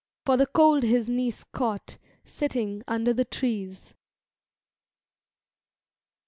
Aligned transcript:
s 0.01 0.21
For 0.25 0.35
the 0.35 0.47
cold 0.47 0.81
his 0.81 1.07
niece 1.09 1.43
caught, 1.53 1.99
sitting 2.23 2.81
under 2.87 3.13
the 3.13 3.23
Trees. 3.23 3.93